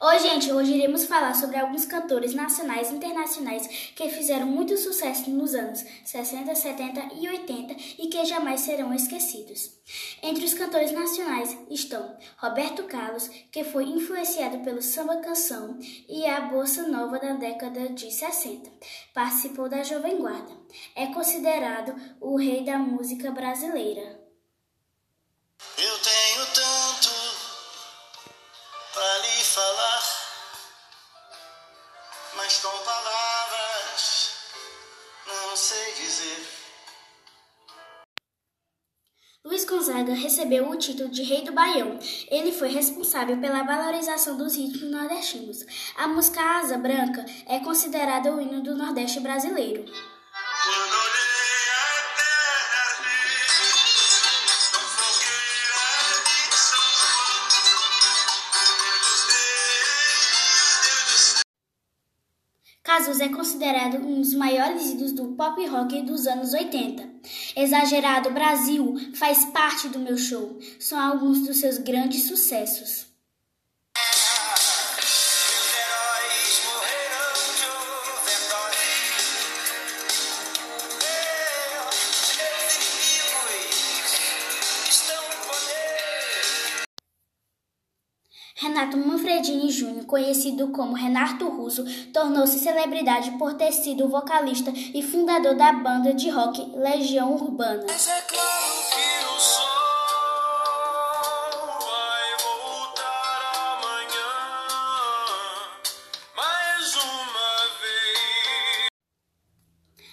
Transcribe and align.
Oi, 0.00 0.16
gente! 0.20 0.52
Hoje 0.52 0.74
iremos 0.74 1.06
falar 1.06 1.34
sobre 1.34 1.58
alguns 1.58 1.84
cantores 1.84 2.32
nacionais 2.32 2.88
e 2.88 2.94
internacionais 2.94 3.66
que 3.96 4.08
fizeram 4.08 4.46
muito 4.46 4.76
sucesso 4.76 5.28
nos 5.28 5.56
anos 5.56 5.84
60, 6.04 6.54
70 6.54 7.14
e 7.14 7.28
80 7.28 7.74
e 7.98 8.06
que 8.06 8.24
jamais 8.24 8.60
serão 8.60 8.94
esquecidos. 8.94 9.72
Entre 10.22 10.44
os 10.44 10.54
cantores 10.54 10.92
nacionais 10.92 11.58
estão 11.68 12.16
Roberto 12.36 12.84
Carlos, 12.84 13.28
que 13.50 13.64
foi 13.64 13.86
influenciado 13.86 14.60
pelo 14.60 14.80
samba 14.80 15.16
canção 15.16 15.76
e 16.08 16.24
a 16.26 16.42
bossa 16.42 16.86
nova 16.86 17.18
da 17.18 17.32
década 17.32 17.88
de 17.88 18.12
60. 18.12 18.70
Participou 19.12 19.68
da 19.68 19.82
Jovem 19.82 20.18
Guarda. 20.18 20.56
É 20.94 21.06
considerado 21.06 21.92
o 22.20 22.36
rei 22.36 22.64
da 22.64 22.78
música 22.78 23.32
brasileira. 23.32 24.16
Com 32.70 32.84
palavras 32.84 34.30
não 35.26 35.56
sei 35.56 35.94
dizer. 35.94 36.46
Luiz 39.44 39.64
Gonzaga 39.64 40.12
recebeu 40.12 40.68
o 40.68 40.76
título 40.76 41.08
de 41.08 41.22
Rei 41.22 41.42
do 41.42 41.52
Baião. 41.52 41.98
Ele 42.30 42.52
foi 42.52 42.68
responsável 42.68 43.38
pela 43.38 43.62
valorização 43.62 44.36
dos 44.36 44.56
ritmos 44.56 44.90
nordestinos. 44.90 45.64
A 45.96 46.06
música 46.08 46.40
Asa 46.40 46.76
Branca 46.76 47.24
é 47.46 47.58
considerada 47.60 48.34
o 48.34 48.40
hino 48.40 48.62
do 48.62 48.76
Nordeste 48.76 49.20
brasileiro. 49.20 49.86
Cazuza 63.08 63.24
é 63.24 63.28
considerado 63.30 63.96
um 64.06 64.20
dos 64.20 64.34
maiores 64.34 64.90
ídolos 64.90 65.12
do 65.12 65.28
pop 65.28 65.64
rock 65.66 66.02
dos 66.02 66.26
anos 66.26 66.52
80. 66.52 67.08
Exagerado 67.56 68.30
Brasil 68.30 68.96
faz 69.14 69.46
parte 69.46 69.88
do 69.88 69.98
meu 69.98 70.18
show. 70.18 70.58
São 70.78 71.00
alguns 71.00 71.46
dos 71.46 71.56
seus 71.56 71.78
grandes 71.78 72.24
sucessos. 72.24 73.06
Renato 88.60 88.96
Manfredini 88.96 89.70
Jr., 89.70 90.04
conhecido 90.04 90.72
como 90.72 90.92
Renato 90.92 91.48
Russo, 91.48 91.84
tornou-se 92.12 92.58
celebridade 92.58 93.30
por 93.38 93.54
ter 93.54 93.70
sido 93.70 94.08
vocalista 94.08 94.72
e 94.72 95.00
fundador 95.00 95.54
da 95.54 95.72
banda 95.72 96.12
de 96.12 96.28
rock 96.28 96.60
Legião 96.74 97.34
Urbana. 97.34 97.86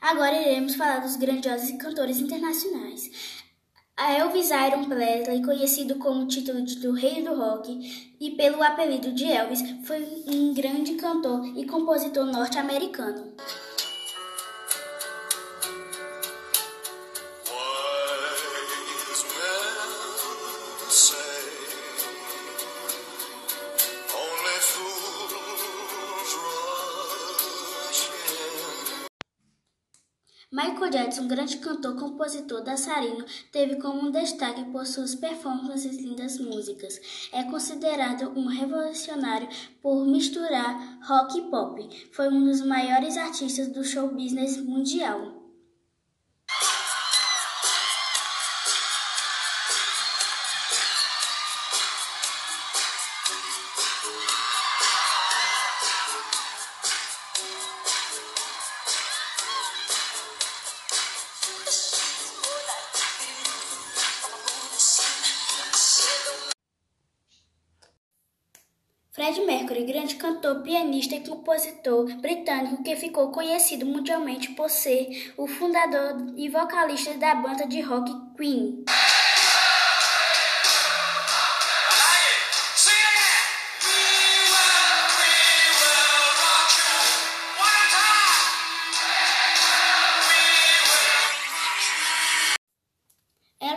Agora 0.00 0.40
iremos 0.40 0.76
falar 0.76 1.00
dos 1.00 1.16
grandiosos 1.16 1.70
cantores 1.72 2.18
internacionais. 2.18 3.39
A 4.02 4.14
Elvis 4.14 4.48
Iron 4.48 4.84
Presley, 4.84 5.42
conhecido 5.42 5.96
como 5.96 6.22
o 6.22 6.26
título 6.26 6.62
de 6.62 6.76
do 6.76 6.92
Rei 6.92 7.22
do 7.22 7.34
Rock 7.34 8.14
e 8.18 8.30
pelo 8.30 8.62
apelido 8.62 9.12
de 9.12 9.30
Elvis, 9.30 9.62
foi 9.84 10.02
um 10.26 10.54
grande 10.54 10.94
cantor 10.94 11.46
e 11.54 11.66
compositor 11.66 12.24
norte-americano. 12.24 13.34
Michael 30.52 30.90
Jackson, 30.90 31.28
grande 31.28 31.58
cantor, 31.58 31.94
compositor, 31.94 32.60
dançarino, 32.64 33.24
teve 33.52 33.76
como 33.76 34.10
destaque 34.10 34.64
por 34.72 34.84
suas 34.84 35.14
performances 35.14 35.96
e 35.96 36.02
lindas 36.02 36.40
músicas. 36.40 37.00
É 37.32 37.44
considerado 37.44 38.36
um 38.36 38.46
revolucionário 38.46 39.48
por 39.80 40.04
misturar 40.04 40.98
rock 41.06 41.38
e 41.38 41.42
pop. 41.42 42.08
Foi 42.10 42.28
um 42.28 42.44
dos 42.44 42.62
maiores 42.62 43.16
artistas 43.16 43.68
do 43.68 43.84
show 43.84 44.08
business 44.08 44.56
mundial. 44.56 45.40
Fred 69.12 69.40
Mercury, 69.44 69.86
grande 69.86 70.14
cantor, 70.14 70.62
pianista 70.62 71.16
e 71.16 71.28
compositor 71.28 72.06
britânico 72.20 72.84
que 72.84 72.94
ficou 72.94 73.32
conhecido 73.32 73.84
mundialmente 73.84 74.50
por 74.52 74.70
ser 74.70 75.32
o 75.36 75.48
fundador 75.48 76.32
e 76.36 76.48
vocalista 76.48 77.14
da 77.14 77.34
banda 77.34 77.66
de 77.66 77.80
rock 77.80 78.08
Queen. 78.36 78.84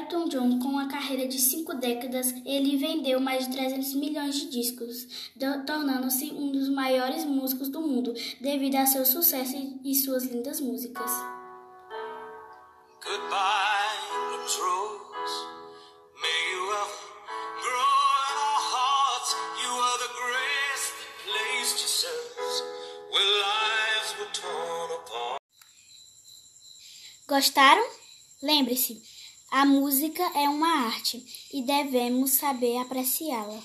Elton 0.03 0.27
John, 0.27 0.59
com 0.59 0.67
uma 0.67 0.89
carreira 0.89 1.25
de 1.27 1.39
cinco 1.39 1.73
décadas, 1.75 2.33
ele 2.45 2.75
vendeu 2.75 3.21
mais 3.21 3.47
de 3.47 3.53
300 3.53 3.93
milhões 3.93 4.35
de 4.35 4.49
discos, 4.49 5.31
do- 5.33 5.65
tornando-se 5.65 6.25
um 6.25 6.51
dos 6.51 6.67
maiores 6.67 7.23
músicos 7.23 7.69
do 7.69 7.79
mundo 7.79 8.13
devido 8.41 8.75
a 8.75 8.85
seu 8.85 9.05
sucesso 9.05 9.55
e 9.81 9.95
suas 9.95 10.25
lindas 10.25 10.59
músicas. 10.59 11.09
Goodbye. 13.01 13.73
Gostaram? 27.27 27.83
Lembre-se, 28.41 29.01
a 29.53 29.67
música 29.67 30.23
é 30.35 30.49
uma 30.49 30.87
arte 30.87 31.23
e 31.53 31.61
devemos 31.61 32.31
saber 32.31 32.77
apreciá-la. 32.77 33.61